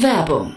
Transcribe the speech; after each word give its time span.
Werbung 0.00 0.56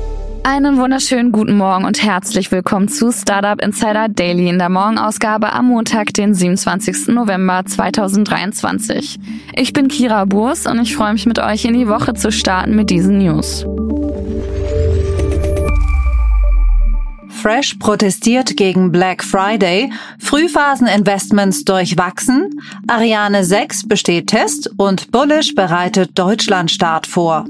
Einen 0.43 0.77
wunderschönen 0.77 1.31
guten 1.31 1.55
Morgen 1.55 1.85
und 1.85 2.01
herzlich 2.01 2.51
willkommen 2.51 2.87
zu 2.87 3.11
Startup 3.11 3.61
Insider 3.61 4.09
Daily 4.09 4.49
in 4.49 4.57
der 4.57 4.69
Morgenausgabe 4.69 5.53
am 5.53 5.67
Montag, 5.67 6.15
den 6.15 6.33
27. 6.33 7.09
November 7.09 7.63
2023. 7.63 9.19
Ich 9.55 9.71
bin 9.71 9.87
Kira 9.87 10.25
Burs 10.25 10.65
und 10.65 10.81
ich 10.81 10.95
freue 10.95 11.13
mich 11.13 11.27
mit 11.27 11.37
euch 11.37 11.65
in 11.65 11.75
die 11.75 11.87
Woche 11.87 12.15
zu 12.15 12.31
starten 12.31 12.75
mit 12.75 12.89
diesen 12.89 13.19
News. 13.19 13.67
Fresh 17.29 17.75
protestiert 17.75 18.57
gegen 18.57 18.91
Black 18.91 19.23
Friday, 19.23 19.91
Frühphaseninvestments 20.17 21.65
durchwachsen, 21.65 22.59
Ariane 22.87 23.43
6 23.43 23.87
besteht 23.87 24.27
Test 24.27 24.71
und 24.77 25.11
Bullish 25.11 25.53
bereitet 25.53 26.17
Deutschlandstart 26.17 27.05
vor. 27.05 27.45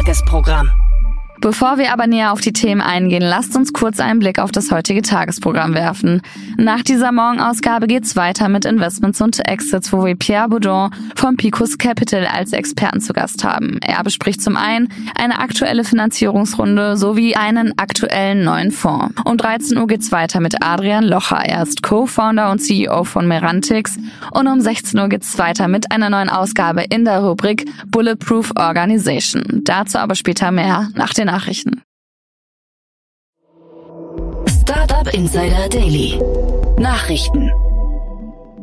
Tagesprogramm. 0.00 0.89
Bevor 1.40 1.78
wir 1.78 1.90
aber 1.92 2.06
näher 2.06 2.32
auf 2.32 2.42
die 2.42 2.52
Themen 2.52 2.82
eingehen, 2.82 3.22
lasst 3.22 3.56
uns 3.56 3.72
kurz 3.72 3.98
einen 3.98 4.18
Blick 4.18 4.38
auf 4.38 4.52
das 4.52 4.70
heutige 4.70 5.00
Tagesprogramm 5.00 5.72
werfen. 5.72 6.20
Nach 6.58 6.82
dieser 6.82 7.12
Morgenausgabe 7.12 7.86
geht's 7.86 8.14
weiter 8.14 8.50
mit 8.50 8.66
Investments 8.66 9.22
und 9.22 9.40
Exits, 9.48 9.90
wo 9.90 10.04
wir 10.04 10.16
Pierre 10.16 10.50
Boudon 10.50 10.90
vom 11.16 11.38
Picos 11.38 11.78
Capital 11.78 12.26
als 12.26 12.52
Experten 12.52 13.00
zu 13.00 13.14
Gast 13.14 13.42
haben. 13.42 13.78
Er 13.80 14.04
bespricht 14.04 14.42
zum 14.42 14.58
einen 14.58 14.88
eine 15.18 15.38
aktuelle 15.38 15.84
Finanzierungsrunde 15.84 16.98
sowie 16.98 17.34
einen 17.36 17.72
aktuellen 17.78 18.44
neuen 18.44 18.70
Fonds. 18.70 19.14
Um 19.24 19.38
13 19.38 19.78
Uhr 19.78 19.86
geht's 19.86 20.12
weiter 20.12 20.40
mit 20.40 20.62
Adrian 20.62 21.04
Locher. 21.04 21.42
Er 21.42 21.62
ist 21.62 21.82
Co-Founder 21.82 22.50
und 22.50 22.58
CEO 22.58 23.04
von 23.04 23.26
Merantix. 23.26 23.96
Und 24.32 24.46
um 24.46 24.60
16 24.60 25.00
Uhr 25.00 25.08
geht's 25.08 25.38
weiter 25.38 25.68
mit 25.68 25.90
einer 25.90 26.10
neuen 26.10 26.28
Ausgabe 26.28 26.82
in 26.82 27.06
der 27.06 27.20
Rubrik 27.20 27.64
Bulletproof 27.86 28.52
Organization. 28.56 29.62
Dazu 29.64 29.96
aber 29.96 30.14
später 30.14 30.50
mehr 30.50 30.90
nach 30.94 31.14
den 31.14 31.29
Nachrichten. 31.30 31.82
Startup 34.48 35.06
Insider 35.14 35.68
Daily. 35.68 36.20
Nachrichten. 36.76 37.52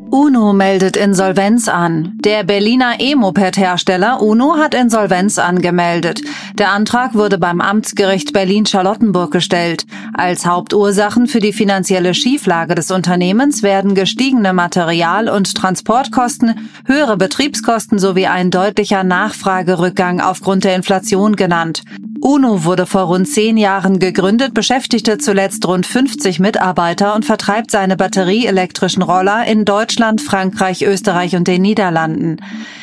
UNO 0.09 0.53
meldet 0.53 0.95
Insolvenz 0.95 1.67
an. 1.67 2.17
Der 2.23 2.43
Berliner 2.43 2.99
E-Moped-Hersteller 2.99 4.21
UNO 4.21 4.57
hat 4.57 4.73
Insolvenz 4.73 5.37
angemeldet. 5.37 6.21
Der 6.57 6.71
Antrag 6.71 7.13
wurde 7.13 7.37
beim 7.37 7.61
Amtsgericht 7.61 8.31
Berlin-Charlottenburg 8.31 9.31
gestellt. 9.31 9.85
Als 10.13 10.45
Hauptursachen 10.45 11.27
für 11.27 11.39
die 11.39 11.53
finanzielle 11.53 12.13
Schieflage 12.13 12.73
des 12.73 12.89
Unternehmens 12.89 13.63
werden 13.63 13.95
gestiegene 13.95 14.53
Material- 14.53 15.29
und 15.29 15.55
Transportkosten, 15.55 16.69
höhere 16.85 17.17
Betriebskosten 17.17 17.99
sowie 17.99 18.27
ein 18.27 18.49
deutlicher 18.49 19.03
Nachfragerückgang 19.03 20.21
aufgrund 20.21 20.63
der 20.63 20.75
Inflation 20.75 21.35
genannt. 21.35 21.83
UNO 22.27 22.65
wurde 22.65 22.85
vor 22.85 23.03
rund 23.03 23.25
zehn 23.25 23.55
Jahren 23.55 23.99
gegründet, 23.99 24.53
beschäftigte 24.53 25.17
zuletzt 25.17 25.65
rund 25.65 25.85
50 25.85 26.41
Mitarbeiter 26.41 27.15
und 27.15 27.23
vertreibt 27.23 27.71
seine 27.71 27.95
batterieelektrischen 27.95 29.01
Roller 29.01 29.45
in 29.45 29.63
Deutschland, 29.63 30.19
Frankreich, 30.19 30.83
Österreich 30.83 31.37
und 31.37 31.47
den 31.47 31.61
Niederlanden. 31.61 32.41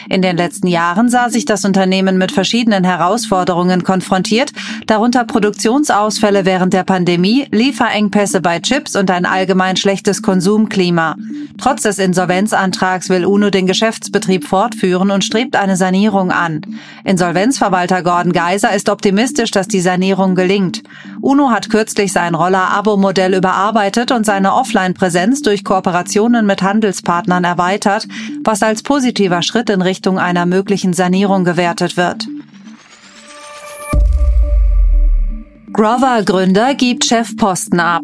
In 0.08 0.22
den 0.22 0.36
letzten 0.36 0.66
Jahren 0.66 1.08
sah 1.08 1.28
sich 1.28 1.44
das 1.44 1.64
Unternehmen 1.64 2.18
mit 2.18 2.32
verschiedenen 2.32 2.84
Herausforderungen 2.84 3.84
konfrontiert, 3.84 4.52
darunter 4.86 5.24
Produktionsausfälle 5.24 6.44
während 6.44 6.72
der 6.72 6.84
Pandemie, 6.84 7.46
Lieferengpässe 7.50 8.40
bei 8.40 8.60
Chips 8.60 8.96
und 8.96 9.10
ein 9.10 9.26
allgemein 9.26 9.76
schlechtes 9.76 10.22
Konsumklima. 10.22 11.16
Trotz 11.58 11.82
des 11.82 11.98
Insolvenzantrags 11.98 13.08
will 13.08 13.24
UNO 13.24 13.50
den 13.50 13.66
Geschäftsbetrieb 13.66 14.44
fortführen 14.44 15.10
und 15.10 15.24
strebt 15.24 15.56
eine 15.56 15.76
Sanierung 15.76 16.30
an. 16.30 16.60
Insolvenzverwalter 17.04 18.02
Gordon 18.02 18.32
Geiser 18.32 18.74
ist 18.74 18.88
optimistisch, 18.88 19.50
dass 19.50 19.68
die 19.68 19.80
Sanierung 19.80 20.34
gelingt. 20.34 20.82
UNO 21.20 21.50
hat 21.50 21.70
kürzlich 21.70 22.12
sein 22.12 22.34
Roller-Abo-Modell 22.34 23.34
überarbeitet 23.34 24.10
und 24.10 24.26
seine 24.26 24.54
Offline-Präsenz 24.54 25.42
durch 25.42 25.64
Kooperationen 25.64 26.44
mit 26.44 26.62
Handelspartnern 26.62 27.44
erweitert, 27.44 28.06
was 28.42 28.62
als 28.62 28.82
positiver 28.82 29.42
Schritt 29.42 29.70
in 29.70 29.80
Richtung 29.80 29.93
einer 30.18 30.46
möglichen 30.46 30.92
Sanierung 30.92 31.44
gewertet 31.44 31.96
wird. 31.96 32.26
Grover-Gründer 35.74 36.76
gibt 36.76 37.04
Chefposten 37.04 37.80
ab. 37.80 38.02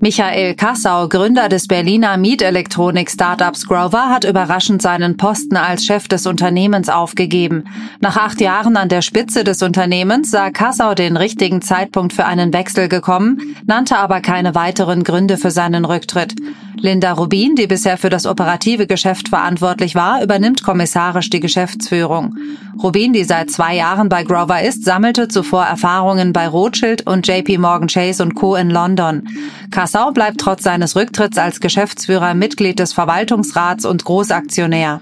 Michael 0.00 0.54
Kassau, 0.54 1.06
Gründer 1.06 1.50
des 1.50 1.66
Berliner 1.66 2.16
Mietelektronik-Startups 2.16 3.66
Grover, 3.66 4.08
hat 4.08 4.24
überraschend 4.24 4.80
seinen 4.80 5.18
Posten 5.18 5.58
als 5.58 5.84
Chef 5.84 6.08
des 6.08 6.26
Unternehmens 6.26 6.88
aufgegeben. 6.88 7.64
Nach 8.00 8.16
acht 8.16 8.40
Jahren 8.40 8.78
an 8.78 8.88
der 8.88 9.02
Spitze 9.02 9.44
des 9.44 9.60
Unternehmens 9.60 10.30
sah 10.30 10.50
Kassau 10.50 10.94
den 10.94 11.18
richtigen 11.18 11.60
Zeitpunkt 11.60 12.14
für 12.14 12.24
einen 12.24 12.54
Wechsel 12.54 12.88
gekommen, 12.88 13.54
nannte 13.66 13.98
aber 13.98 14.22
keine 14.22 14.54
weiteren 14.54 15.04
Gründe 15.04 15.36
für 15.36 15.50
seinen 15.50 15.84
Rücktritt. 15.84 16.34
Linda 16.82 17.12
Rubin, 17.12 17.56
die 17.56 17.66
bisher 17.66 17.98
für 17.98 18.08
das 18.08 18.24
operative 18.24 18.86
Geschäft 18.86 19.28
verantwortlich 19.28 19.94
war, 19.94 20.22
übernimmt 20.22 20.62
kommissarisch 20.62 21.28
die 21.28 21.40
Geschäftsführung. 21.40 22.36
Rubin, 22.82 23.12
die 23.12 23.24
seit 23.24 23.50
zwei 23.50 23.76
Jahren 23.76 24.08
bei 24.08 24.22
Grover 24.24 24.62
ist, 24.62 24.86
sammelte 24.86 25.28
zuvor 25.28 25.64
Erfahrungen 25.64 26.32
bei 26.32 26.48
Rothschild 26.48 27.06
und 27.10 27.26
JP 27.26 27.58
Morgan 27.58 27.88
Chase 27.88 28.22
und 28.22 28.34
Co. 28.34 28.56
in 28.56 28.70
London. 28.70 29.28
Kassau 29.70 30.12
bleibt 30.12 30.40
trotz 30.40 30.62
seines 30.62 30.96
Rücktritts 30.96 31.36
als 31.38 31.60
Geschäftsführer 31.60 32.34
Mitglied 32.34 32.78
des 32.78 32.92
Verwaltungsrats 32.92 33.84
und 33.84 34.04
Großaktionär. 34.04 35.00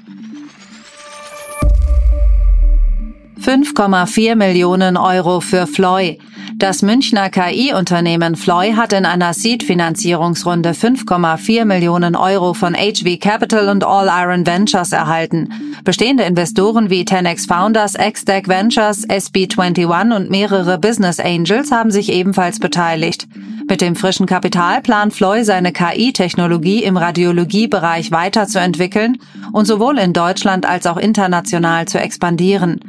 5,4 3.41 4.34
Millionen 4.34 4.97
Euro 4.97 5.41
für 5.41 5.66
Floy. 5.66 6.18
Das 6.58 6.82
Münchner 6.82 7.30
KI-Unternehmen 7.30 8.34
Floy 8.34 8.72
hat 8.72 8.92
in 8.92 9.06
einer 9.06 9.32
Seed-Finanzierungsrunde 9.32 10.70
5,4 10.72 11.64
Millionen 11.64 12.16
Euro 12.16 12.52
von 12.52 12.74
HV 12.74 13.20
Capital 13.20 13.69
und 13.69 13.84
All 13.84 14.08
Iron 14.08 14.44
Ventures 14.44 14.91
erhalten. 14.91 15.50
Bestehende 15.84 16.24
Investoren 16.24 16.91
wie 16.91 17.04
10x 17.04 17.47
Founders, 17.47 17.94
XDeck 17.94 18.48
Ventures, 18.48 19.08
SB21 19.08 20.16
und 20.16 20.30
mehrere 20.30 20.78
Business 20.78 21.20
Angels 21.20 21.71
haben 21.71 21.92
sich 21.92 22.10
ebenfalls 22.10 22.59
beteiligt. 22.59 23.28
Mit 23.68 23.80
dem 23.80 23.94
frischen 23.94 24.27
Kapital 24.27 24.80
plant 24.80 25.15
Floy 25.15 25.44
seine 25.44 25.71
KI-Technologie 25.71 26.83
im 26.83 26.97
Radiologiebereich 26.97 28.10
weiterzuentwickeln 28.10 29.18
und 29.53 29.66
sowohl 29.66 29.97
in 29.98 30.12
Deutschland 30.12 30.66
als 30.66 30.88
auch 30.88 30.97
international 30.97 31.86
zu 31.86 32.00
expandieren. 32.00 32.80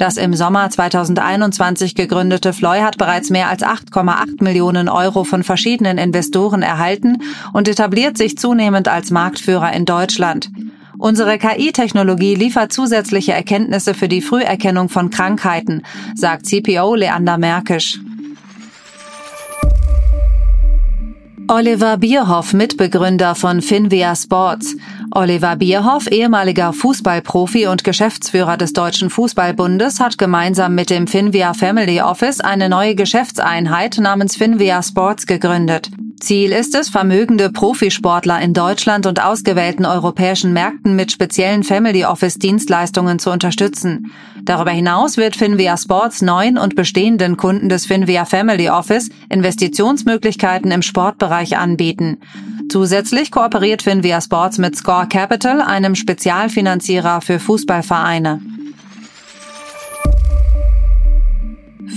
Das 0.00 0.16
im 0.16 0.32
Sommer 0.32 0.70
2021 0.70 1.94
gegründete 1.94 2.54
Floy 2.54 2.80
hat 2.80 2.96
bereits 2.96 3.28
mehr 3.28 3.50
als 3.50 3.62
8,8 3.62 4.42
Millionen 4.42 4.88
Euro 4.88 5.24
von 5.24 5.44
verschiedenen 5.44 5.98
Investoren 5.98 6.62
erhalten 6.62 7.18
und 7.52 7.68
etabliert 7.68 8.16
sich 8.16 8.38
zunehmend 8.38 8.88
als 8.88 9.10
Marktführer 9.10 9.74
in 9.74 9.84
Deutschland. 9.84 10.48
Unsere 10.96 11.36
KI-Technologie 11.36 12.34
liefert 12.34 12.72
zusätzliche 12.72 13.34
Erkenntnisse 13.34 13.92
für 13.92 14.08
die 14.08 14.22
Früherkennung 14.22 14.88
von 14.88 15.10
Krankheiten, 15.10 15.82
sagt 16.14 16.46
CPO 16.46 16.94
Leander 16.94 17.36
Merkisch. 17.36 18.00
Oliver 21.48 21.96
Bierhoff, 21.96 22.52
Mitbegründer 22.52 23.34
von 23.34 23.62
Finvia 23.62 24.14
Sports. 24.14 24.76
Oliver 25.10 25.56
Bierhoff, 25.56 26.06
ehemaliger 26.06 26.72
Fußballprofi 26.72 27.66
und 27.66 27.84
Geschäftsführer 27.84 28.56
des 28.56 28.72
Deutschen 28.72 29.10
Fußballbundes, 29.10 30.00
hat 30.00 30.18
gemeinsam 30.18 30.74
mit 30.74 30.90
dem 30.90 31.06
Finvia 31.06 31.54
Family 31.54 32.00
Office 32.00 32.40
eine 32.40 32.68
neue 32.68 32.94
Geschäftseinheit 32.94 33.98
namens 33.98 34.36
Finvia 34.36 34.82
Sports 34.82 35.26
gegründet. 35.26 35.90
Ziel 36.20 36.52
ist 36.52 36.74
es, 36.74 36.88
vermögende 36.90 37.50
Profisportler 37.50 38.40
in 38.40 38.52
Deutschland 38.52 39.06
und 39.06 39.22
ausgewählten 39.22 39.86
europäischen 39.86 40.52
Märkten 40.52 40.94
mit 40.94 41.10
speziellen 41.10 41.64
Family 41.64 42.04
Office 42.04 42.34
Dienstleistungen 42.34 43.18
zu 43.18 43.30
unterstützen. 43.30 44.12
Darüber 44.44 44.70
hinaus 44.70 45.16
wird 45.16 45.34
Finvia 45.34 45.76
Sports 45.76 46.22
neuen 46.22 46.58
und 46.58 46.76
bestehenden 46.76 47.36
Kunden 47.36 47.68
des 47.68 47.86
Finvia 47.86 48.24
Family 48.24 48.68
Office 48.68 49.08
Investitionsmöglichkeiten 49.30 50.70
im 50.70 50.82
Sportbereich 50.82 51.56
anbieten. 51.56 52.18
Zusätzlich 52.70 53.30
kooperiert 53.30 53.82
Finvia 53.82 54.20
Sports 54.20 54.58
mit 54.58 54.76
Score 54.76 55.08
Capital, 55.08 55.60
einem 55.60 55.94
Spezialfinanzierer 55.94 57.20
für 57.20 57.38
Fußballvereine. 57.38 58.40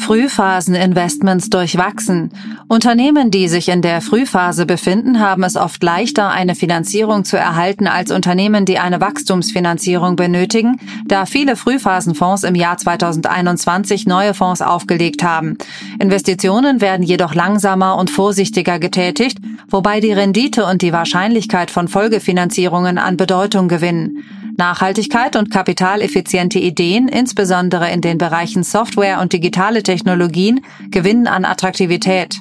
Frühphaseninvestments 0.04 1.50
durchwachsen. 1.50 2.34
Unternehmen, 2.68 3.32
die 3.32 3.48
sich 3.48 3.70
in 3.70 3.82
der 3.82 4.02
Frühphase 4.02 4.66
befinden, 4.66 5.22
haben 5.22 5.44
es 5.44 5.56
oft 5.56 5.82
leichter, 5.82 6.30
eine 6.30 6.56
Finanzierung 6.56 7.24
zu 7.24 7.38
erhalten 7.38 7.88
als 7.88 8.12
Unternehmen, 8.12 8.66
die 8.66 8.80
eine 8.80 9.00
Wachstumsfinanzierung 9.00 10.18
benötigen, 10.18 10.78
da 11.06 11.26
viele 11.26 11.56
Frühphasenfonds 11.56 12.44
im 12.44 12.54
Jahr 12.54 12.78
2021 12.78 14.06
neue 14.06 14.34
Fonds 14.34 14.62
aufgelegt 14.62 15.24
haben. 15.24 15.58
Investitionen 16.00 16.82
werden 16.82 17.04
jedoch 17.04 17.34
langsamer 17.34 17.96
und 17.96 18.10
vorsichtiger 18.10 18.80
getätigt, 18.80 19.38
wobei 19.70 20.02
die 20.02 20.12
Rendite 20.12 20.66
und 20.66 20.82
die 20.82 20.92
Wahrscheinlichkeit 20.92 21.72
von 21.72 21.88
Folgefinanzierungen 21.88 22.98
an 22.98 23.16
Bedeutung 23.16 23.70
gewinnen. 23.70 24.26
Nachhaltigkeit 24.58 25.36
und 25.36 25.52
kapitaleffiziente 25.52 26.60
Ideen, 26.60 27.08
insbesondere 27.08 27.90
in 27.92 28.02
den 28.02 28.18
Bereichen 28.18 28.64
Software 28.64 29.20
und 29.20 29.34
digitale 29.34 29.84
Technologien, 29.84 30.62
gewinnen 30.92 31.28
an 31.28 31.46
Attraktivität. 31.46 32.40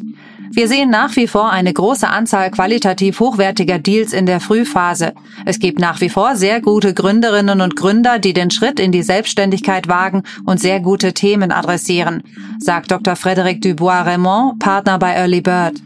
Wir 0.55 0.69
sehen 0.69 0.91
nach 0.91 1.17
wie 1.17 1.27
vor 1.27 1.51
eine 1.51 1.73
große 1.73 2.07
Anzahl 2.07 2.51
qualitativ 2.51 3.21
hochwertiger 3.21 3.79
Deals 3.79 4.13
in 4.13 4.27
der 4.27 4.39
Frühphase. 4.39 5.15
Es 5.47 5.59
gibt 5.59 5.79
nach 5.79 6.03
wie 6.03 6.11
vor 6.11 6.37
sehr 6.37 6.61
gute 6.61 6.93
Gründerinnen 6.93 7.63
und 7.63 7.75
Gründer, 7.75 8.19
die 8.19 8.35
den 8.35 8.51
Schritt 8.51 8.79
in 8.79 8.93
die 8.93 9.03
Selbstständigkeit 9.03 9.89
wagen 9.89 10.25
und 10.45 10.61
sehr 10.61 10.81
gute 10.81 11.15
Themen 11.15 11.53
adressieren, 11.53 12.23
sagt 12.59 12.91
Dr. 12.91 13.15
Frédéric 13.15 13.63
Dubois-Raymond, 13.63 14.59
Partner 14.59 14.99
bei 14.99 15.15
Early 15.15 15.41
Bird. 15.41 15.81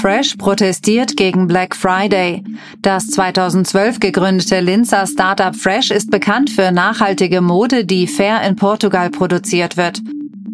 Fresh 0.00 0.36
protestiert 0.36 1.14
gegen 1.14 1.46
Black 1.46 1.76
Friday. 1.76 2.42
Das 2.80 3.08
2012 3.08 4.00
gegründete 4.00 4.60
Linzer 4.60 5.06
Startup 5.06 5.54
Fresh 5.54 5.90
ist 5.90 6.10
bekannt 6.10 6.48
für 6.48 6.72
nachhaltige 6.72 7.42
Mode, 7.42 7.84
die 7.84 8.06
fair 8.06 8.40
in 8.40 8.56
Portugal 8.56 9.10
produziert 9.10 9.76
wird. 9.76 10.00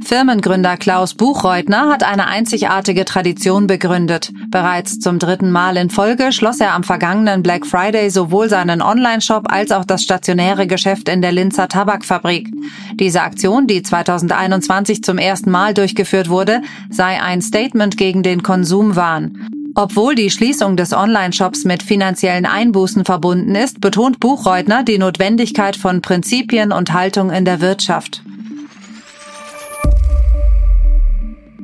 Firmengründer 0.07 0.77
Klaus 0.77 1.15
Buchreutner 1.15 1.89
hat 1.89 2.05
eine 2.05 2.29
einzigartige 2.29 3.05
Tradition 3.05 3.67
begründet. 3.67 4.31
Bereits 4.51 5.01
zum 5.01 5.19
dritten 5.19 5.51
Mal 5.51 5.77
in 5.77 5.91
Folge 5.91 6.31
schloss 6.31 6.61
er 6.61 6.75
am 6.75 6.85
vergangenen 6.85 7.43
Black 7.43 7.67
Friday 7.67 8.09
sowohl 8.11 8.49
seinen 8.49 8.83
Online-Shop 8.83 9.51
als 9.51 9.73
auch 9.73 9.85
das 9.85 10.05
stationäre 10.05 10.69
Geschäft 10.69 11.09
in 11.09 11.23
der 11.23 11.33
Linzer 11.33 11.67
Tabakfabrik. 11.67 12.49
Diese 12.95 13.23
Aktion, 13.23 13.67
die 13.67 13.83
2021 13.83 15.03
zum 15.03 15.19
ersten 15.19 15.51
Mal 15.51 15.75
durchgeführt 15.75 16.29
wurde, 16.29 16.63
sei 16.89 17.21
ein 17.21 17.43
Statement 17.43 17.97
gegen 17.97 18.23
den 18.23 18.45
Konsumwahn. 18.45 19.49
Obwohl 19.75 20.15
die 20.15 20.31
Schließung 20.31 20.77
des 20.77 20.93
Online-Shops 20.93 21.65
mit 21.65 21.83
finanziellen 21.83 22.47
Einbußen 22.47 23.05
verbunden 23.05 23.57
ist, 23.57 23.81
betont 23.81 24.21
Buchreutner 24.21 24.85
die 24.85 24.99
Notwendigkeit 24.99 25.75
von 25.75 26.01
Prinzipien 26.01 26.71
und 26.71 26.93
Haltung 26.93 27.31
in 27.31 27.45
der 27.45 27.61
Wirtschaft. 27.61 28.23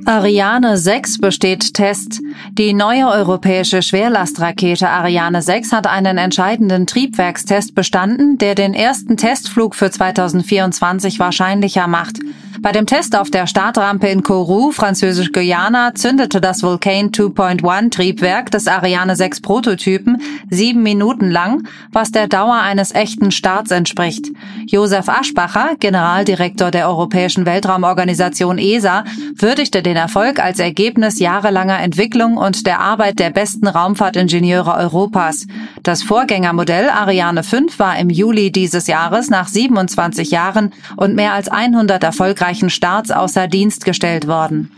Ariane 0.05 0.79
6 0.79 1.19
besteht 1.19 1.75
Test. 1.75 2.21
Die 2.53 2.73
neue 2.73 3.07
europäische 3.07 3.83
Schwerlastrakete 3.83 4.89
Ariane 4.89 5.43
6 5.43 5.73
hat 5.73 5.87
einen 5.87 6.19
entscheidenden 6.19 6.89
Triebwerkstest 6.89 7.77
bestanden, 7.77 8.37
der 8.37 8.57
den 8.57 8.75
ersten 8.75 9.17
Testflug 9.17 9.77
für 9.77 9.93
2024 9.93 11.21
wahrscheinlicher 11.21 11.87
macht. 11.87 12.19
Bei 12.61 12.71
dem 12.71 12.87
Test 12.87 13.17
auf 13.17 13.31
der 13.31 13.47
Startrampe 13.47 14.07
in 14.09 14.23
Kourou, 14.23 14.71
französisch-Guyana, 14.71 15.95
zündete 15.95 16.41
das 16.41 16.63
Vulcan 16.63 17.11
2.1 17.11 17.91
Triebwerk 17.91 18.53
des 18.53 18.69
Ariane 18.69 19.17
6 19.17 19.41
Prototypen 19.41 20.23
sieben 20.49 20.83
Minuten 20.83 21.31
lang, 21.31 21.67
was 21.91 22.13
der 22.13 22.29
Dauer 22.29 22.61
eines 22.61 22.95
echten 22.95 23.33
Starts 23.33 23.73
entspricht. 23.73 24.29
Josef 24.67 25.09
Aschbacher, 25.09 25.77
Generaldirektor 25.81 26.71
der 26.71 26.89
Europäischen 26.89 27.47
Weltraumorganisation 27.47 28.59
ESA, 28.59 29.05
würdigte 29.35 29.83
den 29.83 29.92
Erfolg 29.97 30.39
als 30.39 30.59
Ergebnis 30.59 31.19
jahrelanger 31.19 31.81
Entwicklung 31.81 32.37
und 32.37 32.67
der 32.67 32.81
Arbeit 32.81 33.19
der 33.19 33.31
besten 33.31 33.67
Raumfahrtingenieure 33.67 34.75
Europas. 34.75 35.47
Das 35.83 36.03
Vorgängermodell 36.03 36.89
Ariane 36.89 37.43
5 37.43 37.79
war 37.79 37.99
im 37.99 38.11
Juli 38.11 38.51
dieses 38.51 38.87
Jahres 38.87 39.31
nach 39.31 39.49
27 39.49 40.31
Jahren 40.31 40.73
und 40.97 41.15
mehr 41.15 41.35
als 41.35 41.49
100 41.49 42.03
erfolgreichen 42.03 42.33
erfolgreichen 42.33 42.71
Starts 42.71 43.11
außer 43.11 43.49
Dienst 43.49 43.85
gestellt 43.85 44.27
worden. 44.27 44.71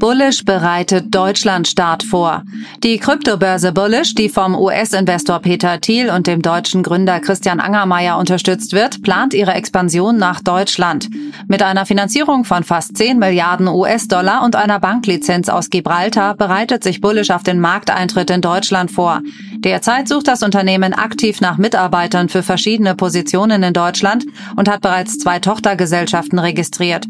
Bullish 0.00 0.46
bereitet 0.46 1.14
Deutschlandstart 1.14 2.02
vor. 2.02 2.42
Die 2.82 2.96
Kryptobörse 2.96 3.70
Bullish, 3.70 4.14
die 4.14 4.30
vom 4.30 4.54
US-Investor 4.56 5.40
Peter 5.40 5.78
Thiel 5.78 6.08
und 6.08 6.26
dem 6.26 6.40
deutschen 6.40 6.82
Gründer 6.82 7.20
Christian 7.20 7.60
Angermeier 7.60 8.16
unterstützt 8.16 8.72
wird, 8.72 9.02
plant 9.02 9.34
ihre 9.34 9.52
Expansion 9.52 10.16
nach 10.16 10.40
Deutschland. 10.40 11.10
Mit 11.48 11.62
einer 11.62 11.84
Finanzierung 11.84 12.46
von 12.46 12.64
fast 12.64 12.96
10 12.96 13.18
Milliarden 13.18 13.68
US-Dollar 13.68 14.42
und 14.42 14.56
einer 14.56 14.80
Banklizenz 14.80 15.50
aus 15.50 15.68
Gibraltar 15.68 16.34
bereitet 16.34 16.82
sich 16.82 17.02
Bullish 17.02 17.30
auf 17.30 17.42
den 17.42 17.60
Markteintritt 17.60 18.30
in 18.30 18.40
Deutschland 18.40 18.90
vor. 18.90 19.20
Derzeit 19.58 20.08
sucht 20.08 20.28
das 20.28 20.42
Unternehmen 20.42 20.94
aktiv 20.94 21.42
nach 21.42 21.58
Mitarbeitern 21.58 22.30
für 22.30 22.42
verschiedene 22.42 22.94
Positionen 22.94 23.62
in 23.62 23.74
Deutschland 23.74 24.24
und 24.56 24.66
hat 24.66 24.80
bereits 24.80 25.18
zwei 25.18 25.40
Tochtergesellschaften 25.40 26.38
registriert. 26.38 27.04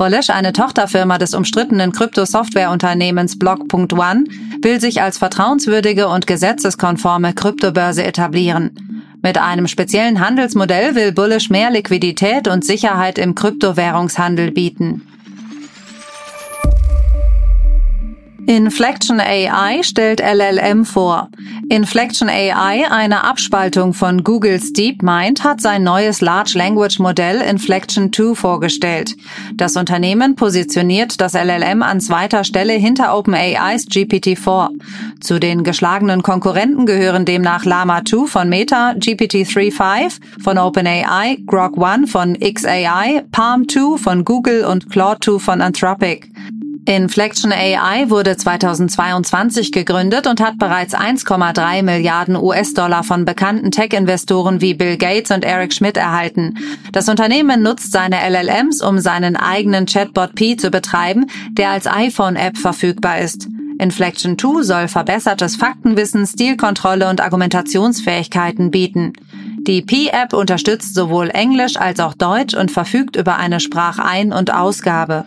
Bullish, 0.00 0.30
eine 0.30 0.54
Tochterfirma 0.54 1.18
des 1.18 1.34
umstrittenen 1.34 1.92
Kryptosoftwareunternehmens 1.92 3.38
Block.one, 3.38 4.24
will 4.62 4.80
sich 4.80 5.02
als 5.02 5.18
vertrauenswürdige 5.18 6.08
und 6.08 6.26
gesetzeskonforme 6.26 7.34
Kryptobörse 7.34 8.02
etablieren. 8.02 9.04
Mit 9.20 9.36
einem 9.36 9.68
speziellen 9.68 10.26
Handelsmodell 10.26 10.94
will 10.94 11.12
Bullish 11.12 11.50
mehr 11.50 11.70
Liquidität 11.70 12.48
und 12.48 12.64
Sicherheit 12.64 13.18
im 13.18 13.34
Kryptowährungshandel 13.34 14.52
bieten. 14.52 15.06
Inflection 18.46 19.20
AI 19.20 19.82
stellt 19.82 20.20
LLM 20.20 20.84
vor. 20.84 21.28
Inflection 21.68 22.28
AI, 22.28 22.84
eine 22.90 23.24
Abspaltung 23.24 23.94
von 23.94 24.24
Googles 24.24 24.72
DeepMind, 24.72 25.44
hat 25.44 25.60
sein 25.60 25.84
neues 25.84 26.20
Large 26.20 26.56
Language 26.56 26.98
Modell 26.98 27.40
Inflection 27.40 28.12
2 28.12 28.34
vorgestellt. 28.34 29.16
Das 29.54 29.76
Unternehmen 29.76 30.34
positioniert 30.34 31.20
das 31.20 31.34
LLM 31.34 31.82
an 31.82 32.00
zweiter 32.00 32.42
Stelle 32.42 32.72
hinter 32.72 33.16
OpenAIs 33.16 33.86
GPT-4. 33.86 34.70
Zu 35.20 35.38
den 35.38 35.62
geschlagenen 35.62 36.22
Konkurrenten 36.22 36.86
gehören 36.86 37.24
demnach 37.24 37.64
Llama 37.64 38.04
2 38.04 38.26
von 38.26 38.48
Meta, 38.48 38.92
GPT-3.5 38.92 40.42
von 40.42 40.58
OpenAI, 40.58 41.38
Grok 41.46 41.82
1 41.82 42.10
von 42.10 42.36
XAI, 42.38 43.22
Palm 43.30 43.68
2 43.68 43.98
von 43.98 44.24
Google 44.24 44.64
und 44.64 44.90
Claude 44.90 45.20
2 45.20 45.38
von 45.38 45.60
Anthropic. 45.60 46.26
Inflection 46.86 47.52
AI 47.52 48.08
wurde 48.08 48.36
2022 48.36 49.70
gegründet 49.70 50.26
und 50.26 50.40
hat 50.40 50.58
bereits 50.58 50.94
1,3 50.94 51.82
Milliarden 51.82 52.36
US-Dollar 52.36 53.04
von 53.04 53.24
bekannten 53.24 53.70
Tech-Investoren 53.70 54.60
wie 54.60 54.74
Bill 54.74 54.96
Gates 54.96 55.30
und 55.30 55.44
Eric 55.44 55.74
Schmidt 55.74 55.96
erhalten. 55.96 56.54
Das 56.92 57.08
Unternehmen 57.08 57.62
nutzt 57.62 57.92
seine 57.92 58.16
LLMs, 58.28 58.82
um 58.82 58.98
seinen 58.98 59.36
eigenen 59.36 59.86
Chatbot 59.86 60.34
P 60.34 60.56
zu 60.56 60.70
betreiben, 60.70 61.26
der 61.52 61.70
als 61.70 61.86
iPhone-App 61.86 62.56
verfügbar 62.56 63.18
ist. 63.18 63.46
Inflection 63.78 64.38
2 64.38 64.62
soll 64.62 64.88
verbessertes 64.88 65.56
Faktenwissen, 65.56 66.26
Stilkontrolle 66.26 67.08
und 67.08 67.20
Argumentationsfähigkeiten 67.20 68.70
bieten. 68.70 69.12
Die 69.66 69.82
P-App 69.82 70.32
unterstützt 70.32 70.94
sowohl 70.94 71.28
Englisch 71.30 71.76
als 71.76 72.00
auch 72.00 72.14
Deutsch 72.14 72.54
und 72.54 72.70
verfügt 72.70 73.16
über 73.16 73.36
eine 73.36 73.60
Sprachein- 73.60 74.32
und 74.32 74.52
Ausgabe. 74.52 75.26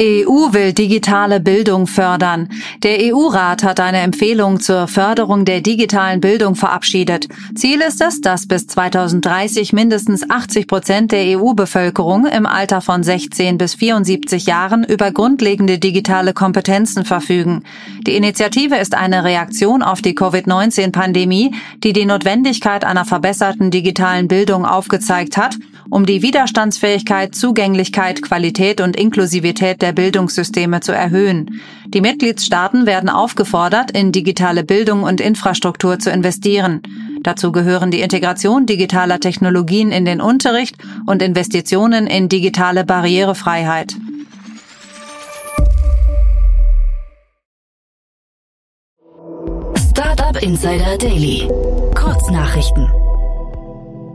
EU 0.00 0.52
will 0.52 0.72
digitale 0.72 1.38
Bildung 1.38 1.86
fördern. 1.86 2.48
Der 2.82 2.98
EU-Rat 3.00 3.62
hat 3.62 3.78
eine 3.78 3.98
Empfehlung 3.98 4.60
zur 4.60 4.88
Förderung 4.88 5.44
der 5.44 5.60
digitalen 5.60 6.20
Bildung 6.20 6.56
verabschiedet. 6.56 7.28
Ziel 7.54 7.80
ist 7.80 8.00
es, 8.00 8.20
dass 8.20 8.48
bis 8.48 8.66
2030 8.66 9.72
mindestens 9.72 10.28
80 10.28 10.66
Prozent 10.66 11.12
der 11.12 11.38
EU-Bevölkerung 11.38 12.26
im 12.26 12.44
Alter 12.44 12.80
von 12.80 13.04
16 13.04 13.56
bis 13.56 13.74
74 13.74 14.46
Jahren 14.46 14.82
über 14.82 15.12
grundlegende 15.12 15.78
digitale 15.78 16.32
Kompetenzen 16.32 17.04
verfügen. 17.04 17.62
Die 18.06 18.16
Initiative 18.16 18.76
ist 18.76 18.94
eine 18.94 19.22
Reaktion 19.22 19.82
auf 19.82 20.02
die 20.02 20.16
Covid-19-Pandemie, 20.16 21.54
die 21.84 21.92
die 21.92 22.06
Notwendigkeit 22.06 22.84
einer 22.84 23.04
verbesserten 23.04 23.70
digitalen 23.70 24.26
Bildung 24.26 24.66
aufgezeigt 24.66 25.36
hat 25.36 25.56
um 25.90 26.06
die 26.06 26.22
Widerstandsfähigkeit, 26.22 27.34
Zugänglichkeit, 27.34 28.22
Qualität 28.22 28.80
und 28.80 28.96
Inklusivität 28.96 29.82
der 29.82 29.92
Bildungssysteme 29.92 30.80
zu 30.80 30.92
erhöhen. 30.92 31.60
Die 31.86 32.00
Mitgliedstaaten 32.00 32.86
werden 32.86 33.08
aufgefordert, 33.08 33.90
in 33.90 34.12
digitale 34.12 34.64
Bildung 34.64 35.02
und 35.02 35.20
Infrastruktur 35.20 35.98
zu 35.98 36.10
investieren. 36.10 36.82
Dazu 37.22 37.52
gehören 37.52 37.90
die 37.90 38.00
Integration 38.00 38.66
digitaler 38.66 39.20
Technologien 39.20 39.92
in 39.92 40.04
den 40.04 40.20
Unterricht 40.20 40.76
und 41.06 41.22
Investitionen 41.22 42.06
in 42.06 42.28
digitale 42.28 42.84
Barrierefreiheit. 42.84 43.96
Startup 49.90 50.42
Insider 50.42 50.98
Daily. 50.98 51.48
Kurznachrichten. 51.94 53.03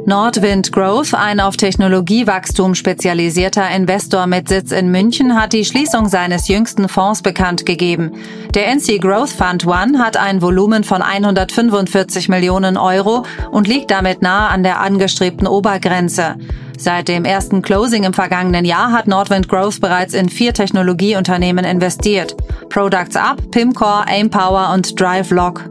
Nordwind 0.06 0.72
Growth, 0.72 1.14
ein 1.14 1.40
auf 1.40 1.58
Technologiewachstum 1.58 2.74
spezialisierter 2.74 3.70
Investor 3.70 4.28
mit 4.28 4.48
Sitz 4.48 4.72
in 4.72 4.90
München, 4.92 5.40
hat 5.40 5.54
die 5.54 5.66
Schließung 5.66 6.08
seines 6.08 6.48
jüngsten 6.48 6.90
Fonds 6.90 7.22
bekannt 7.22 7.66
gegeben. 7.66 8.14
Der 8.56 8.68
NC 8.68 9.00
Growth 9.00 9.30
Fund 9.30 9.68
One 9.68 10.00
hat 10.00 10.18
ein 10.18 10.42
Volumen 10.42 10.84
von 10.84 11.02
145 11.02 12.30
Millionen 12.30 12.78
Euro 12.78 13.26
und 13.52 13.68
liegt 13.68 13.92
damit 13.92 14.22
nahe 14.22 14.50
an 14.50 14.64
der 14.64 14.80
angestrebten 14.80 15.48
Obergrenze. 15.48 16.36
Seit 16.78 17.10
dem 17.10 17.26
ersten 17.26 17.62
Closing 17.62 18.06
im 18.06 18.14
vergangenen 18.14 18.64
Jahr 18.64 18.94
hat 18.94 19.08
Nordwind 19.08 19.50
Growth 19.50 19.82
bereits 19.82 20.14
in 20.14 20.30
vier 20.30 20.54
Technologieunternehmen 20.54 21.66
investiert. 21.66 22.38
Products 22.70 23.18
Up, 23.18 23.52
Pimcore, 23.52 24.06
Aimpower 24.08 24.72
und 24.74 25.00
DriveLock. 25.00 25.70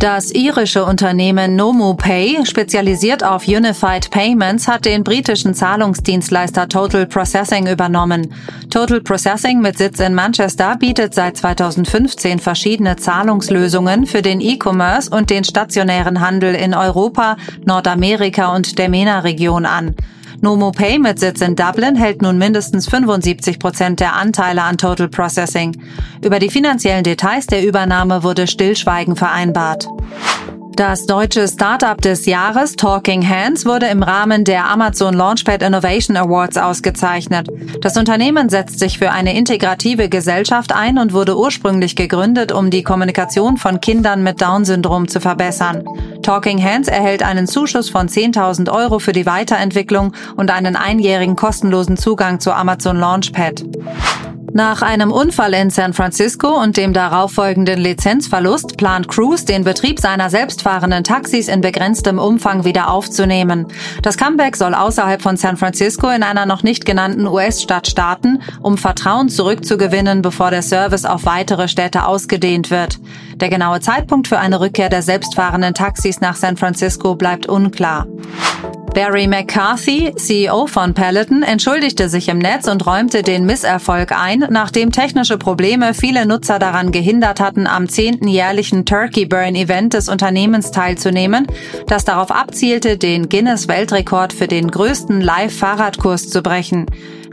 Das 0.00 0.30
irische 0.30 0.84
Unternehmen 0.84 1.56
NomoPay, 1.56 2.46
spezialisiert 2.46 3.24
auf 3.24 3.48
Unified 3.48 4.10
Payments, 4.12 4.68
hat 4.68 4.84
den 4.84 5.02
britischen 5.02 5.54
Zahlungsdienstleister 5.54 6.68
Total 6.68 7.04
Processing 7.04 7.66
übernommen. 7.66 8.32
Total 8.70 9.00
Processing 9.00 9.60
mit 9.60 9.76
Sitz 9.76 9.98
in 9.98 10.14
Manchester 10.14 10.76
bietet 10.76 11.14
seit 11.14 11.36
2015 11.36 12.38
verschiedene 12.38 12.94
Zahlungslösungen 12.94 14.06
für 14.06 14.22
den 14.22 14.40
E-Commerce 14.40 15.10
und 15.10 15.30
den 15.30 15.42
stationären 15.42 16.20
Handel 16.20 16.54
in 16.54 16.74
Europa, 16.74 17.36
Nordamerika 17.64 18.54
und 18.54 18.78
der 18.78 18.88
MENA-Region 18.88 19.66
an. 19.66 19.96
NomoPay 20.40 20.98
mit 20.98 21.18
Sitz 21.18 21.40
in 21.40 21.56
Dublin 21.56 21.96
hält 21.96 22.22
nun 22.22 22.38
mindestens 22.38 22.88
75 22.88 23.58
Prozent 23.58 23.98
der 23.98 24.14
Anteile 24.14 24.62
an 24.62 24.78
Total 24.78 25.08
Processing. 25.08 25.76
Über 26.24 26.38
die 26.38 26.48
finanziellen 26.48 27.02
Details 27.02 27.46
der 27.46 27.66
Übernahme 27.66 28.22
wurde 28.22 28.46
Stillschweigen 28.46 29.16
vereinbart. 29.16 29.88
Das 30.78 31.06
deutsche 31.06 31.48
Startup 31.48 32.00
des 32.00 32.24
Jahres 32.26 32.76
Talking 32.76 33.28
Hands 33.28 33.66
wurde 33.66 33.86
im 33.86 34.04
Rahmen 34.04 34.44
der 34.44 34.70
Amazon 34.70 35.12
Launchpad 35.12 35.60
Innovation 35.64 36.16
Awards 36.16 36.56
ausgezeichnet. 36.56 37.48
Das 37.80 37.96
Unternehmen 37.96 38.48
setzt 38.48 38.78
sich 38.78 38.96
für 38.96 39.10
eine 39.10 39.36
integrative 39.36 40.08
Gesellschaft 40.08 40.72
ein 40.72 40.98
und 40.98 41.12
wurde 41.12 41.36
ursprünglich 41.36 41.96
gegründet, 41.96 42.52
um 42.52 42.70
die 42.70 42.84
Kommunikation 42.84 43.56
von 43.56 43.80
Kindern 43.80 44.22
mit 44.22 44.40
Down-Syndrom 44.40 45.08
zu 45.08 45.20
verbessern. 45.20 45.82
Talking 46.22 46.62
Hands 46.62 46.86
erhält 46.86 47.24
einen 47.24 47.48
Zuschuss 47.48 47.90
von 47.90 48.08
10.000 48.08 48.70
Euro 48.70 49.00
für 49.00 49.12
die 49.12 49.26
Weiterentwicklung 49.26 50.12
und 50.36 50.52
einen 50.52 50.76
einjährigen 50.76 51.34
kostenlosen 51.34 51.96
Zugang 51.96 52.38
zu 52.38 52.52
Amazon 52.52 52.98
Launchpad. 52.98 53.64
Nach 54.52 54.82
einem 54.82 55.12
Unfall 55.12 55.52
in 55.54 55.70
San 55.70 55.92
Francisco 55.92 56.48
und 56.48 56.76
dem 56.76 56.92
darauffolgenden 56.92 57.78
Lizenzverlust 57.78 58.76
plant 58.76 59.08
Cruise 59.08 59.44
den 59.44 59.62
Betrieb 59.62 60.00
seiner 60.00 60.30
selbstfahrenden 60.30 61.04
Taxis 61.04 61.48
in 61.48 61.60
begrenztem 61.60 62.18
Umfang 62.18 62.64
wieder 62.64 62.90
aufzunehmen. 62.90 63.66
Das 64.02 64.16
Comeback 64.16 64.56
soll 64.56 64.74
außerhalb 64.74 65.20
von 65.20 65.36
San 65.36 65.56
Francisco 65.56 66.08
in 66.08 66.22
einer 66.22 66.46
noch 66.46 66.62
nicht 66.62 66.86
genannten 66.86 67.26
US-Stadt 67.26 67.88
starten, 67.88 68.40
um 68.60 68.78
Vertrauen 68.78 69.28
zurückzugewinnen, 69.28 70.22
bevor 70.22 70.50
der 70.50 70.62
Service 70.62 71.04
auf 71.04 71.26
weitere 71.26 71.68
Städte 71.68 72.06
ausgedehnt 72.06 72.70
wird. 72.70 72.98
Der 73.36 73.50
genaue 73.50 73.80
Zeitpunkt 73.80 74.28
für 74.28 74.38
eine 74.38 74.60
Rückkehr 74.60 74.88
der 74.88 75.02
selbstfahrenden 75.02 75.74
Taxis 75.74 76.20
nach 76.20 76.36
San 76.36 76.56
Francisco 76.56 77.14
bleibt 77.14 77.46
unklar. 77.46 78.06
Barry 78.98 79.28
McCarthy, 79.28 80.12
CEO 80.16 80.66
von 80.66 80.92
Peloton, 80.92 81.44
entschuldigte 81.44 82.08
sich 82.08 82.28
im 82.28 82.38
Netz 82.38 82.66
und 82.66 82.84
räumte 82.84 83.22
den 83.22 83.46
Misserfolg 83.46 84.10
ein, 84.10 84.44
nachdem 84.50 84.90
technische 84.90 85.38
Probleme 85.38 85.94
viele 85.94 86.26
Nutzer 86.26 86.58
daran 86.58 86.90
gehindert 86.90 87.38
hatten, 87.38 87.68
am 87.68 87.88
10. 87.88 88.26
jährlichen 88.26 88.86
Turkey 88.86 89.24
Burn 89.24 89.54
Event 89.54 89.94
des 89.94 90.08
Unternehmens 90.08 90.72
teilzunehmen, 90.72 91.46
das 91.86 92.04
darauf 92.04 92.32
abzielte, 92.32 92.98
den 92.98 93.28
Guinness-Weltrekord 93.28 94.32
für 94.32 94.48
den 94.48 94.68
größten 94.68 95.20
Live-Fahrradkurs 95.20 96.28
zu 96.28 96.42
brechen. 96.42 96.86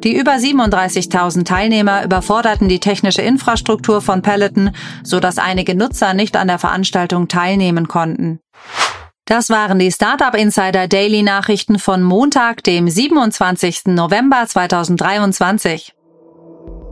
Die 0.04 0.16
über 0.16 0.34
37.000 0.34 1.46
Teilnehmer 1.46 2.04
überforderten 2.04 2.70
die 2.70 2.80
technische 2.80 3.24
Infrastruktur 3.24 4.02
von 4.02 4.22
Peloton, 4.22 4.70
so 5.02 5.20
dass 5.20 5.40
einige 5.40 5.74
Nutzer 5.74 6.14
nicht 6.14 6.38
an 6.38 6.48
der 6.48 6.60
Veranstaltung 6.60 7.28
teilnehmen 7.28 7.88
konnten. 7.88 8.40
Das 9.28 9.50
waren 9.50 9.80
die 9.80 9.92
Startup 9.92 10.36
Insider 10.36 10.88
Daily 10.88 11.24
Nachrichten 11.24 11.80
von 11.80 12.04
Montag, 12.04 12.64
dem 12.64 12.88
27. 12.88 13.86
November 13.88 14.46
2023. 14.48 15.96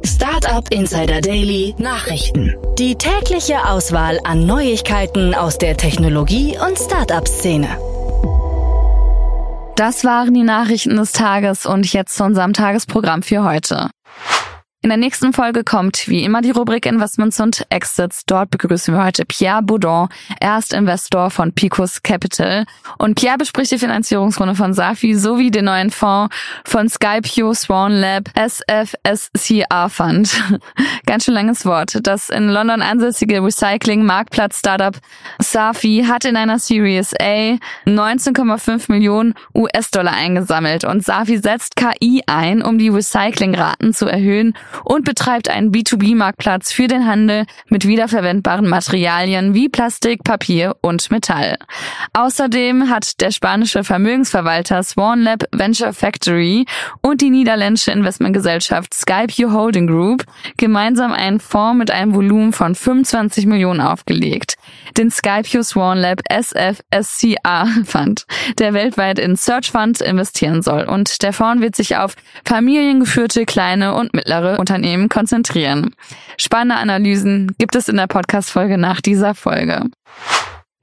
Startup 0.03 0.67
Insider 0.71 1.21
Daily 1.21 1.75
Nachrichten. 1.77 2.55
Die 2.79 2.95
tägliche 2.95 3.63
Auswahl 3.69 4.19
an 4.23 4.47
Neuigkeiten 4.47 5.35
aus 5.35 5.59
der 5.59 5.77
Technologie- 5.77 6.57
und 6.57 6.75
Startup-Szene. 6.75 7.67
Das 9.75 10.03
waren 10.03 10.33
die 10.33 10.41
Nachrichten 10.41 10.95
des 10.95 11.11
Tages 11.11 11.67
und 11.67 11.93
jetzt 11.93 12.15
zu 12.15 12.23
unserem 12.23 12.53
Tagesprogramm 12.53 13.21
für 13.21 13.43
heute. 13.43 13.91
In 14.83 14.89
der 14.89 14.97
nächsten 14.97 15.31
Folge 15.31 15.63
kommt 15.63 16.09
wie 16.09 16.25
immer 16.25 16.41
die 16.41 16.51
Rubrik 16.51 16.85
Investments 16.85 17.39
und 17.39 17.65
Exits. 17.69 18.25
Dort 18.25 18.51
begrüßen 18.51 18.93
wir 18.93 19.01
heute 19.01 19.23
Pierre 19.23 19.63
Baudon, 19.63 20.09
Erstinvestor 20.41 21.29
von 21.29 21.53
Picos 21.53 22.03
Capital. 22.03 22.65
Und 22.97 23.15
Pierre 23.15 23.37
bespricht 23.37 23.71
die 23.71 23.77
Finanzierungsrunde 23.77 24.55
von 24.55 24.73
Safi 24.73 25.15
sowie 25.15 25.51
den 25.51 25.65
neuen 25.65 25.89
Fonds 25.89 26.35
von 26.65 26.89
Skypio 26.89 27.53
Swan 27.53 27.93
Lab 27.93 28.29
SFSCR 28.35 29.87
Fund. 29.89 30.43
Ganz 31.05 31.23
schön 31.23 31.33
langes 31.33 31.65
Wort. 31.65 31.99
Das 32.03 32.27
in 32.27 32.49
London 32.49 32.81
ansässige 32.81 33.41
Recycling-Marktplatz-Startup 33.41 34.97
Safi 35.39 36.03
hat 36.09 36.25
in 36.25 36.35
einer 36.35 36.59
Series 36.59 37.13
A 37.21 37.57
19,5 37.85 38.91
Millionen 38.91 39.33
US-Dollar 39.55 40.13
eingesammelt 40.13 40.83
und 40.83 41.05
Safi 41.05 41.37
setzt 41.37 41.77
KI 41.77 42.21
ein, 42.27 42.61
um 42.61 42.77
die 42.77 42.89
Recyclingraten 42.89 43.93
zu 43.93 44.07
erhöhen 44.07 44.53
und 44.83 45.05
betreibt 45.05 45.49
einen 45.49 45.71
B2B-Marktplatz 45.71 46.71
für 46.71 46.87
den 46.87 47.07
Handel 47.07 47.45
mit 47.67 47.87
wiederverwendbaren 47.87 48.67
Materialien 48.67 49.53
wie 49.53 49.69
Plastik, 49.69 50.23
Papier 50.23 50.75
und 50.81 51.11
Metall. 51.11 51.57
Außerdem 52.13 52.89
hat 52.89 53.21
der 53.21 53.31
spanische 53.31 53.83
Vermögensverwalter 53.83 54.83
Swan 54.83 55.21
Lab 55.21 55.43
Venture 55.51 55.93
Factory 55.93 56.65
und 57.01 57.21
die 57.21 57.29
niederländische 57.29 57.91
Investmentgesellschaft 57.91 58.93
Skype 58.93 59.33
Holding 59.51 59.87
Group 59.87 60.23
gemeinsam 60.57 61.11
einen 61.11 61.39
Fonds 61.39 61.77
mit 61.77 61.91
einem 61.91 62.13
Volumen 62.13 62.53
von 62.53 62.75
25 62.75 63.45
Millionen 63.45 63.81
aufgelegt. 63.81 64.55
Den 64.97 65.11
Skype 65.11 65.63
Swan 65.63 65.97
Lab 65.97 66.21
SFSCA 66.29 67.67
Fund, 67.85 68.25
der 68.59 68.73
weltweit 68.73 69.19
in 69.19 69.35
Search 69.35 69.71
Funds 69.71 70.01
investieren 70.01 70.61
soll. 70.61 70.83
Und 70.83 71.21
der 71.23 71.33
Fonds 71.33 71.61
wird 71.61 71.75
sich 71.75 71.97
auf 71.97 72.15
familiengeführte 72.45 73.45
kleine 73.45 73.93
und 73.95 74.13
mittlere 74.13 74.59
Unternehmen 74.63 75.09
konzentrieren. 75.09 75.93
Spannende 76.37 76.75
Analysen 76.75 77.53
gibt 77.57 77.75
es 77.75 77.89
in 77.89 77.97
der 77.97 78.07
Podcast-Folge 78.07 78.77
nach 78.77 79.01
dieser 79.01 79.35
Folge. 79.35 79.81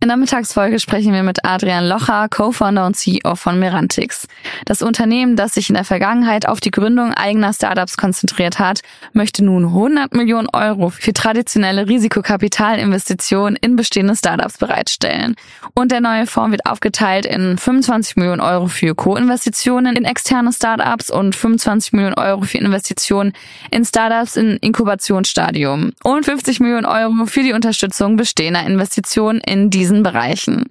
In 0.02 0.08
der 0.08 0.16
Mittagsfolge 0.16 0.80
sprechen 0.80 1.12
wir 1.12 1.22
mit 1.22 1.44
Adrian 1.44 1.86
Locher, 1.86 2.26
Co-Founder 2.30 2.86
und 2.86 2.96
CEO 2.96 3.34
von 3.34 3.58
Merantix. 3.58 4.26
Das 4.64 4.80
Unternehmen, 4.80 5.36
das 5.36 5.52
sich 5.52 5.68
in 5.68 5.74
der 5.74 5.84
Vergangenheit 5.84 6.48
auf 6.48 6.58
die 6.58 6.70
Gründung 6.70 7.12
eigener 7.12 7.52
Startups 7.52 7.98
konzentriert 7.98 8.58
hat, 8.58 8.80
möchte 9.12 9.44
nun 9.44 9.66
100 9.66 10.14
Millionen 10.14 10.48
Euro 10.54 10.88
für 10.88 11.12
traditionelle 11.12 11.86
Risikokapitalinvestitionen 11.86 13.56
in 13.60 13.76
bestehende 13.76 14.16
Startups 14.16 14.56
bereitstellen. 14.56 15.36
Und 15.74 15.92
der 15.92 16.00
neue 16.00 16.26
Fonds 16.26 16.52
wird 16.52 16.64
aufgeteilt 16.64 17.26
in 17.26 17.58
25 17.58 18.16
Millionen 18.16 18.40
Euro 18.40 18.68
für 18.68 18.94
Co-Investitionen 18.94 19.96
in 19.96 20.06
externe 20.06 20.54
Startups 20.54 21.10
und 21.10 21.36
25 21.36 21.92
Millionen 21.92 22.14
Euro 22.14 22.40
für 22.40 22.56
Investitionen 22.56 23.34
in 23.70 23.84
Startups 23.84 24.36
in 24.36 24.56
Inkubationsstadium 24.56 25.92
und 26.04 26.24
50 26.24 26.60
Millionen 26.60 26.86
Euro 26.86 27.26
für 27.26 27.42
die 27.42 27.52
Unterstützung 27.52 28.16
bestehender 28.16 28.64
Investitionen 28.64 29.42
in 29.42 29.68
diese 29.68 29.89
diesen 29.90 30.02
Bereichen. 30.02 30.64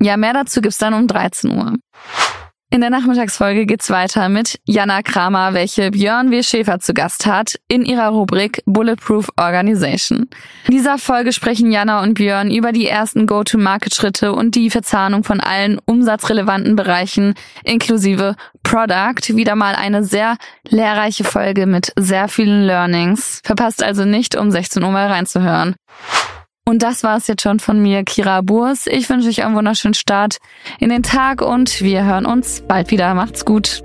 Ja, 0.00 0.16
mehr 0.16 0.32
dazu 0.32 0.60
gibt's 0.60 0.78
dann 0.78 0.94
um 0.94 1.06
13 1.06 1.50
Uhr. 1.50 1.74
In 2.70 2.80
der 2.80 2.90
Nachmittagsfolge 2.90 3.66
geht's 3.66 3.88
weiter 3.88 4.28
mit 4.28 4.58
Jana 4.64 5.02
Kramer, 5.02 5.54
welche 5.54 5.92
Björn 5.92 6.32
W. 6.32 6.42
Schäfer 6.42 6.80
zu 6.80 6.92
Gast 6.92 7.24
hat, 7.24 7.54
in 7.68 7.84
ihrer 7.84 8.08
Rubrik 8.08 8.62
Bulletproof 8.66 9.28
Organization. 9.36 10.28
In 10.66 10.72
dieser 10.72 10.98
Folge 10.98 11.32
sprechen 11.32 11.70
Jana 11.70 12.02
und 12.02 12.14
Björn 12.14 12.50
über 12.50 12.72
die 12.72 12.88
ersten 12.88 13.26
Go-to-Market-Schritte 13.26 14.32
und 14.32 14.56
die 14.56 14.70
Verzahnung 14.70 15.22
von 15.22 15.38
allen 15.38 15.78
umsatzrelevanten 15.84 16.74
Bereichen 16.74 17.34
inklusive 17.62 18.34
Product. 18.64 19.36
Wieder 19.36 19.54
mal 19.54 19.76
eine 19.76 20.02
sehr 20.02 20.36
lehrreiche 20.66 21.22
Folge 21.22 21.66
mit 21.66 21.92
sehr 21.96 22.26
vielen 22.26 22.64
Learnings. 22.66 23.40
Verpasst 23.44 23.84
also 23.84 24.04
nicht, 24.04 24.34
um 24.34 24.50
16 24.50 24.82
Uhr 24.82 24.90
mal 24.90 25.06
reinzuhören. 25.06 25.76
Und 26.66 26.82
das 26.82 27.02
war 27.02 27.18
es 27.18 27.26
jetzt 27.26 27.42
schon 27.42 27.60
von 27.60 27.82
mir, 27.82 28.04
Kira 28.04 28.40
Burs. 28.40 28.86
Ich 28.86 29.10
wünsche 29.10 29.28
euch 29.28 29.44
einen 29.44 29.54
wunderschönen 29.54 29.92
Start 29.94 30.38
in 30.80 30.88
den 30.88 31.02
Tag 31.02 31.42
und 31.42 31.82
wir 31.82 32.04
hören 32.04 32.24
uns 32.24 32.62
bald 32.66 32.90
wieder. 32.90 33.12
Macht's 33.14 33.44
gut. 33.44 33.82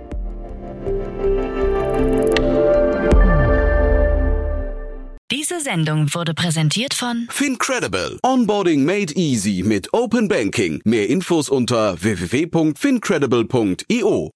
Diese 5.30 5.60
Sendung 5.60 6.14
wurde 6.14 6.34
präsentiert 6.34 6.94
von 6.94 7.28
Fincredible. 7.30 8.18
Onboarding 8.24 8.86
made 8.86 9.14
easy 9.16 9.62
mit 9.64 9.94
Open 9.94 10.30
Banking. 10.30 10.80
Mehr 10.86 11.10
Infos 11.10 11.50
unter 11.50 12.02
www.fincredible.io. 12.02 14.32